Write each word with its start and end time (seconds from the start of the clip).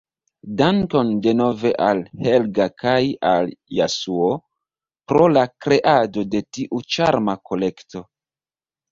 Dankon 0.59 1.09
denove 1.25 1.71
al 1.87 1.99
Helga 2.27 2.65
kaj 2.83 3.01
al 3.31 3.51
Jasuo 3.79 4.29
pro 5.13 5.27
la 5.33 5.43
kreado 5.65 6.23
de 6.31 6.41
tiu 6.59 6.81
ĉarma 6.95 7.37
kolekto. 7.51 8.03